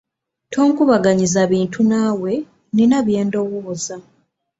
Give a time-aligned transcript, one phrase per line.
[0.53, 3.95] Tonkubaganyiza bintu naawe nnina bye ndowooza.